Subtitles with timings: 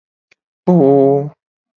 [0.63, 1.19] Kpoo.